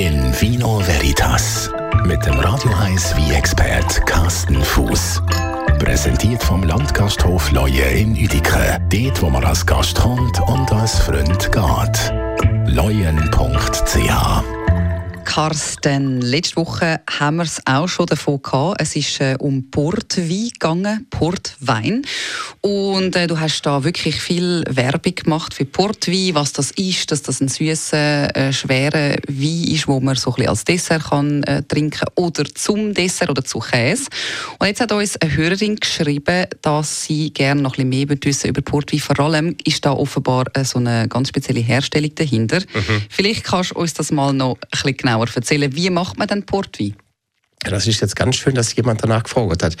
In 0.00 0.32
Vino 0.40 0.80
Veritas 0.80 1.70
mit 2.06 2.24
dem 2.24 2.32
Radio 2.40 2.72
1 2.72 3.14
wie 3.18 3.34
expert 3.34 4.06
Carsten 4.06 4.62
Fuß. 4.62 5.20
Präsentiert 5.78 6.42
vom 6.42 6.62
Landgasthof 6.62 7.52
Leue 7.52 7.82
in 7.82 8.12
Uedike. 8.12 8.80
Dort, 8.88 9.20
wo 9.20 9.28
man 9.28 9.44
als 9.44 9.66
Gast 9.66 10.00
kommt 10.00 10.40
und 10.48 10.72
als 10.72 11.00
Freund 11.00 11.52
geht. 11.52 12.14
leuen.ch 12.64 14.42
Carsten, 15.30 16.20
letzte 16.22 16.56
Woche 16.56 17.02
haben 17.08 17.36
wir 17.36 17.44
es 17.44 17.62
auch 17.64 17.86
schon 17.86 18.06
davon 18.06 18.42
gehabt. 18.42 18.82
Es 18.82 18.96
ist 18.96 19.20
äh, 19.20 19.36
um 19.38 19.70
Portwein 19.70 20.48
gegangen, 20.52 21.06
Portwein. 21.08 22.02
Und 22.62 23.14
äh, 23.14 23.28
du 23.28 23.38
hast 23.38 23.62
da 23.62 23.84
wirklich 23.84 24.20
viel 24.20 24.64
Werbung 24.68 25.14
gemacht 25.14 25.54
für 25.54 25.66
Portwein, 25.66 26.34
was 26.34 26.52
das 26.52 26.72
ist, 26.72 27.12
dass 27.12 27.22
das 27.22 27.40
ein 27.40 27.46
süßer, 27.46 28.36
äh, 28.36 28.52
schwerer 28.52 29.18
Wein 29.28 29.64
ist, 29.68 29.86
wo 29.86 30.00
man 30.00 30.16
so 30.16 30.30
ein 30.30 30.34
bisschen 30.34 30.48
als 30.48 30.64
Dessert 30.64 31.04
kann 31.04 31.44
äh, 31.44 31.62
trinken 31.62 32.08
oder 32.16 32.44
zum 32.52 32.92
Dessert 32.92 33.30
oder 33.30 33.44
zu 33.44 33.60
Käse. 33.60 34.06
Und 34.58 34.66
jetzt 34.66 34.80
hat 34.80 34.90
uns 34.90 35.16
eine 35.16 35.36
Hörerin 35.36 35.76
geschrieben, 35.76 36.46
dass 36.60 37.04
sie 37.04 37.32
gerne 37.32 37.62
noch 37.62 37.78
ein 37.78 37.88
bisschen 37.88 38.08
mehr 38.08 38.18
wissen 38.24 38.48
über 38.48 38.62
Portwein. 38.62 38.98
Vor 38.98 39.20
allem 39.20 39.54
ist 39.64 39.86
da 39.86 39.92
offenbar 39.92 40.46
äh, 40.54 40.64
so 40.64 40.80
eine 40.80 41.06
ganz 41.06 41.28
spezielle 41.28 41.60
Herstellung 41.60 42.16
dahinter. 42.16 42.58
Mhm. 42.58 43.02
Vielleicht 43.08 43.44
kannst 43.44 43.70
du 43.70 43.76
uns 43.76 43.94
das 43.94 44.10
mal 44.10 44.32
noch 44.32 44.56
ein 44.56 44.68
bisschen 44.72 44.96
genauer 44.96 45.19
genauer 45.20 45.36
erzählen. 45.36 45.74
Wie 45.74 45.90
macht 45.90 46.18
man 46.18 46.28
denn 46.28 46.44
Portwein? 46.44 46.94
Das 47.62 47.86
ist 47.86 48.00
jetzt 48.00 48.16
ganz 48.16 48.36
schön, 48.36 48.54
dass 48.54 48.74
jemand 48.74 49.02
danach 49.02 49.24
gefragt 49.24 49.62
hat. 49.62 49.76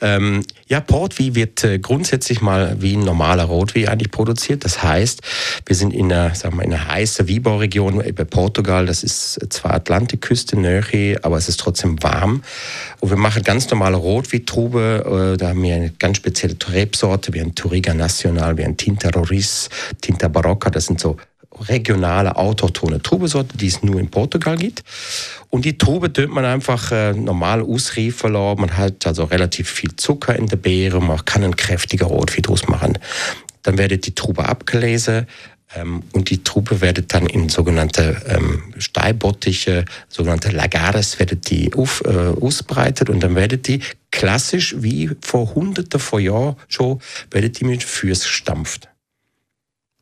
Ähm, 0.00 0.44
ja, 0.68 0.78
Portwein 0.80 1.34
wird 1.34 1.64
äh, 1.64 1.80
grundsätzlich 1.80 2.40
mal 2.40 2.76
wie 2.78 2.94
ein 2.96 3.00
normaler 3.00 3.42
Rotwein 3.42 3.88
eigentlich 3.88 4.12
produziert. 4.12 4.64
Das 4.64 4.84
heißt, 4.84 5.20
wir 5.66 5.74
sind 5.74 5.92
in 5.92 6.12
einer, 6.12 6.32
sagen 6.36 6.56
wir, 6.56 6.62
in 6.62 6.72
einer 6.72 6.86
heißen 6.86 7.28
Weinbauregion 7.28 8.04
bei 8.14 8.24
Portugal. 8.24 8.86
Das 8.86 9.02
ist 9.02 9.40
zwar 9.52 9.74
Atlantikküste, 9.74 10.56
Nähe, 10.56 11.18
aber 11.22 11.36
es 11.36 11.48
ist 11.48 11.58
trotzdem 11.58 12.00
warm. 12.04 12.44
Und 13.00 13.10
wir 13.10 13.16
machen 13.16 13.42
ganz 13.42 13.68
normale 13.68 13.96
Rotweintrube. 13.96 15.32
Äh, 15.34 15.36
da 15.36 15.48
haben 15.48 15.62
wir 15.64 15.74
eine 15.74 15.90
ganz 15.90 16.18
spezielle 16.18 16.56
Rebsorte, 16.68 17.34
wie 17.34 17.40
ein 17.40 17.56
Touriga 17.56 17.94
Nacional, 17.94 18.56
wie 18.58 18.64
ein 18.64 18.76
Tinta 18.76 19.10
Roriz, 19.10 19.70
Tinta 20.00 20.28
Barocca. 20.28 20.70
Das 20.70 20.86
sind 20.86 21.00
so 21.00 21.16
regionale, 21.68 22.36
autochtone 22.36 23.00
Trubesorte, 23.02 23.56
die 23.56 23.68
es 23.68 23.82
nur 23.82 24.00
in 24.00 24.10
Portugal 24.10 24.56
gibt. 24.56 24.82
Und 25.50 25.64
die 25.64 25.78
Trube 25.78 26.12
tut 26.12 26.30
man 26.30 26.44
einfach 26.44 26.90
äh, 26.92 27.12
normal 27.12 27.62
ausreifen 27.62 28.32
lassen. 28.32 28.60
Man 28.60 28.76
hat 28.76 29.06
also 29.06 29.24
relativ 29.24 29.70
viel 29.70 29.94
Zucker 29.96 30.36
in 30.36 30.46
der 30.46 30.56
Beere, 30.56 31.00
man 31.00 31.24
kann 31.24 31.44
einen 31.44 31.56
kräftigen 31.56 32.06
Rotwein 32.06 32.44
machen. 32.68 32.98
Dann 33.62 33.78
wird 33.78 34.06
die 34.06 34.14
Trube 34.14 34.46
abgelesen 34.46 35.26
ähm, 35.76 36.02
und 36.12 36.30
die 36.30 36.42
Trube 36.42 36.80
wird 36.80 37.12
dann 37.14 37.26
in 37.26 37.48
sogenannte 37.48 38.22
ähm, 38.26 38.74
Steilbottiche, 38.78 39.84
sogenannte 40.08 40.50
Lagares, 40.50 41.18
wird 41.18 41.50
die 41.50 41.72
auf, 41.74 42.02
äh, 42.04 42.08
ausbreitet 42.08 43.10
und 43.10 43.20
dann 43.20 43.34
wird 43.34 43.66
die 43.66 43.80
klassisch 44.10 44.76
wie 44.78 45.10
vor 45.20 45.54
hunderten 45.54 46.00
von 46.00 46.22
Jahren 46.22 46.56
schon, 46.68 47.00
wird 47.30 47.60
die 47.60 47.64
mit 47.64 47.82
Füßen 47.82 48.28
stampft. 48.28 48.88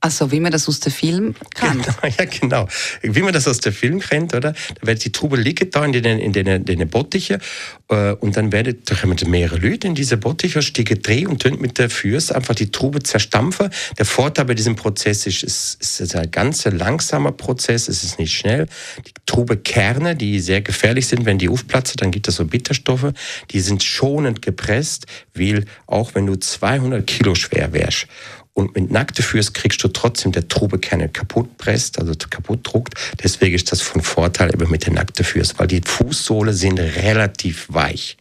Also 0.04 0.32
wie 0.32 0.40
man 0.40 0.50
das 0.50 0.68
aus 0.68 0.80
dem 0.80 0.92
Film 0.92 1.36
kennt. 1.54 1.86
Genau, 1.86 2.14
ja, 2.18 2.24
genau. 2.24 2.68
Wie 3.02 3.22
man 3.22 3.32
das 3.32 3.46
aus 3.46 3.60
dem 3.60 3.72
Film 3.72 4.00
kennt, 4.00 4.34
oder? 4.34 4.52
Da 4.52 4.86
wird 4.86 5.04
die 5.04 5.12
Trube 5.12 5.36
liegen 5.36 5.70
da 5.70 5.84
in 5.84 5.92
den, 5.92 6.18
in 6.18 6.32
den, 6.32 6.48
in 6.48 6.64
den 6.64 6.88
Bottichen 6.88 7.40
äh, 7.88 8.10
und 8.14 8.36
dann 8.36 8.50
werden, 8.50 8.82
da 8.84 8.96
kommen 8.96 9.16
mehrere 9.26 9.58
Leute 9.58 9.86
in 9.86 9.94
diese 9.94 10.16
Bottiche, 10.16 10.60
stiegen 10.60 11.00
drehen 11.00 11.28
und 11.28 11.42
tun 11.42 11.56
mit 11.60 11.78
der 11.78 11.88
Füße 11.88 12.34
einfach 12.34 12.56
die 12.56 12.72
Trube 12.72 13.04
zerstampfen. 13.04 13.70
Der 13.96 14.04
Vorteil 14.04 14.46
bei 14.46 14.54
diesem 14.54 14.74
Prozess 14.74 15.24
ist, 15.24 15.44
es 15.44 16.00
ist 16.00 16.16
ein 16.16 16.32
ganz 16.32 16.64
langsamer 16.64 17.30
Prozess, 17.30 17.86
es 17.86 18.02
ist 18.02 18.18
nicht 18.18 18.36
schnell. 18.36 18.66
Die 19.06 19.12
Trubekerne, 19.26 20.16
die 20.16 20.40
sehr 20.40 20.62
gefährlich 20.62 21.06
sind, 21.06 21.26
wenn 21.26 21.38
die 21.38 21.48
aufplatzen, 21.48 21.98
dann 21.98 22.10
gibt 22.10 22.26
es 22.26 22.34
so 22.34 22.44
Bitterstoffe, 22.44 23.12
die 23.52 23.60
sind 23.60 23.84
schonend 23.84 24.42
gepresst, 24.42 25.06
weil 25.32 25.64
auch 25.86 26.16
wenn 26.16 26.26
du 26.26 26.34
200 26.34 27.06
Kilo 27.06 27.36
schwer 27.36 27.72
wärst 27.72 28.08
und 28.54 28.74
mit 28.74 28.90
nackten 28.90 29.24
Füßen 29.24 29.52
kriegst 29.54 29.82
du 29.82 29.88
trotzdem 29.88 30.32
der 30.32 30.48
Trubekerne 30.48 31.08
kaputt 31.08 31.56
presst, 31.56 31.98
also 31.98 32.12
kaputt 32.28 32.60
druckt. 32.62 32.94
Deswegen 33.22 33.54
ist 33.54 33.72
das 33.72 33.80
von 33.80 34.02
Vorteil 34.02 34.52
eben 34.52 34.70
mit 34.70 34.86
den 34.86 34.94
nackten 34.94 35.24
Füßen, 35.24 35.58
weil 35.58 35.68
die 35.68 35.80
Fußsohle 35.84 36.52
sind 36.52 36.78
relativ 36.78 37.66
weich. 37.68 38.16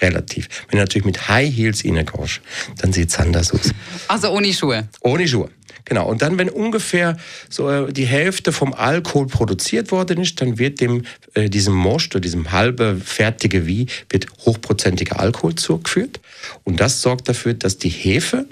Relativ. 0.00 0.48
Wenn 0.68 0.78
du 0.78 0.82
natürlich 0.82 1.06
mit 1.06 1.28
High 1.28 1.54
Heels 1.54 1.82
reingehst, 1.84 2.42
dann 2.78 2.92
sieht 2.92 3.08
es 3.08 3.18
anders 3.18 3.50
aus. 3.52 3.72
Also 4.08 4.30
ohne 4.30 4.52
Schuhe? 4.52 4.88
Ohne 5.00 5.26
Schuhe. 5.26 5.50
Genau. 5.86 6.06
Und 6.06 6.20
dann, 6.20 6.36
wenn 6.36 6.50
ungefähr 6.50 7.16
so 7.48 7.70
äh, 7.70 7.92
die 7.92 8.06
Hälfte 8.06 8.52
vom 8.52 8.74
Alkohol 8.74 9.28
produziert 9.28 9.92
worden 9.92 10.20
ist, 10.20 10.40
dann 10.40 10.58
wird 10.58 10.80
dem, 10.80 11.04
äh, 11.34 11.48
diesem 11.48 11.74
Most 11.74 12.14
oder 12.14 12.20
diesem 12.20 12.52
halbe 12.52 13.00
fertige 13.02 13.66
Wie 13.66 13.86
wird 14.10 14.26
hochprozentiger 14.40 15.18
Alkohol 15.18 15.54
zugeführt. 15.54 16.20
Und 16.64 16.80
das 16.80 17.00
sorgt 17.00 17.28
dafür, 17.28 17.54
dass 17.54 17.78
die 17.78 17.88
Hefe 17.88 18.46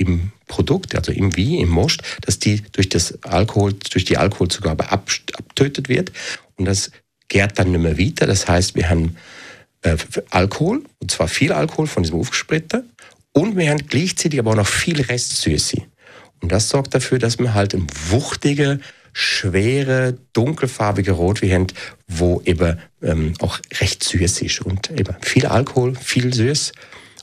im 0.00 0.32
Produkt, 0.46 0.94
also 0.94 1.12
im 1.12 1.36
Wie, 1.36 1.58
im 1.60 1.68
Most, 1.68 2.02
dass 2.22 2.38
die 2.38 2.62
durch 2.72 2.88
das 2.88 3.22
Alkohol, 3.22 3.74
durch 3.90 4.04
die 4.04 4.16
Alkoholzugabe 4.16 4.90
ab, 4.90 5.10
abtötet 5.34 5.88
wird 5.88 6.10
und 6.56 6.64
das 6.64 6.90
gärt 7.28 7.58
dann 7.58 7.70
nicht 7.70 7.80
mehr 7.80 7.98
weiter. 7.98 8.26
Das 8.26 8.48
heißt, 8.48 8.74
wir 8.74 8.88
haben 8.88 9.16
äh, 9.82 9.96
Alkohol, 10.30 10.82
und 10.98 11.10
zwar 11.10 11.28
viel 11.28 11.52
Alkohol 11.52 11.86
von 11.86 12.02
diesem 12.02 12.18
Aufgespritter 12.18 12.82
und 13.32 13.56
wir 13.56 13.70
haben 13.70 13.86
gleichzeitig 13.86 14.40
aber 14.40 14.52
auch 14.52 14.56
noch 14.56 14.66
viel 14.66 15.00
Restsüße. 15.00 15.82
Und 16.40 16.50
das 16.50 16.70
sorgt 16.70 16.94
dafür, 16.94 17.18
dass 17.18 17.38
wir 17.38 17.52
halt 17.52 17.74
ein 17.74 17.86
wuchtige, 18.08 18.80
schwere, 19.12 20.16
dunkelfarbige 20.32 21.12
Rotwein 21.12 21.52
haben, 21.52 21.66
wo 22.08 22.40
eben 22.46 22.78
ähm, 23.02 23.34
auch 23.40 23.58
recht 23.80 24.02
süß 24.02 24.40
ist 24.42 24.62
und 24.62 24.90
eben 24.90 25.14
viel 25.20 25.46
Alkohol, 25.46 25.94
viel 25.94 26.32
süß 26.32 26.72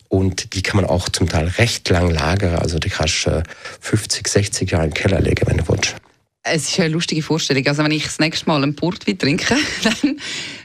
und 0.09 0.53
die 0.53 0.63
kann 0.63 0.77
man 0.77 0.85
auch 0.85 1.09
zum 1.09 1.27
Teil 1.27 1.47
recht 1.47 1.89
lang 1.89 2.09
lagern. 2.09 2.55
Also 2.55 2.79
die 2.79 2.89
kannst 2.89 3.25
du 3.25 3.43
50, 3.81 4.27
60 4.27 4.71
Jahre 4.71 4.85
im 4.85 4.93
Keller 4.93 5.19
legen, 5.21 5.45
wenn 5.47 5.57
du 5.57 5.67
willst. 5.67 5.95
Es 6.43 6.69
ist 6.69 6.79
eine 6.79 6.89
lustige 6.89 7.21
Vorstellung. 7.21 7.65
Also 7.67 7.83
wenn 7.83 7.91
ich 7.91 8.05
das 8.05 8.19
nächste 8.19 8.45
Mal 8.45 8.63
einen 8.63 8.75
Portwein 8.75 9.17
trinke, 9.17 9.55
dann 9.83 10.17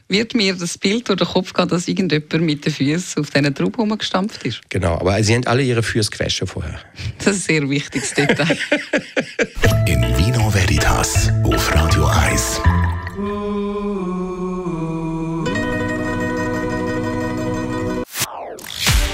wird 0.08 0.34
mir 0.34 0.54
das 0.54 0.78
Bild 0.78 1.08
durch 1.08 1.18
den 1.18 1.26
Kopf 1.26 1.52
gehen, 1.52 1.68
dass 1.68 1.88
irgendjemand 1.88 2.42
mit 2.42 2.64
den 2.64 2.72
Füßen 2.72 3.22
auf 3.22 3.30
diesen 3.30 3.54
Trauben 3.54 3.74
rumgestampft 3.80 4.44
ist. 4.44 4.60
Genau, 4.68 4.94
aber 4.94 5.22
sie 5.24 5.34
haben 5.34 5.46
alle 5.46 5.62
ihre 5.62 5.82
Füße 5.82 6.10
gewaschen 6.10 6.46
vorher. 6.46 6.78
Das 7.18 7.36
ist 7.36 7.50
ein 7.50 7.60
sehr 7.60 7.70
wichtiges 7.70 8.14
Detail. 8.14 8.56
In 9.86 10.02
Vino 10.16 10.52
Veritas 10.52 11.30
auf 11.44 11.74
Radio 11.74 12.06
1. 12.06 12.60